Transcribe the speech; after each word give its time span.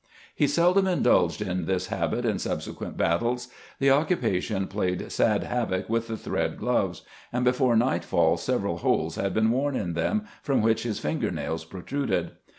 He 0.33 0.47
seldom 0.47 0.87
indulged 0.87 1.43
in 1.43 1.67
this 1.67 1.85
habit 1.89 2.25
in 2.25 2.39
subsequent 2.39 2.97
battles. 2.97 3.49
The 3.77 3.91
occupation 3.91 4.65
played 4.65 5.11
sad 5.11 5.43
havoc 5.43 5.89
with 5.89 6.07
the 6.07 6.17
thread 6.17 6.57
gloves, 6.57 7.03
and 7.31 7.45
before 7.45 7.75
nightfall 7.75 8.37
several 8.37 8.77
holes 8.79 9.15
had 9.17 9.31
been 9.35 9.51
worn 9.51 9.75
in 9.75 9.93
them, 9.93 10.25
from 10.41 10.63
which 10.63 10.81
his 10.81 10.97
finger 10.97 11.29
nails 11.29 11.65
protruded. 11.65 12.31